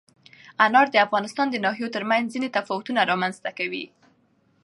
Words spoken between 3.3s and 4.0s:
ته کوي.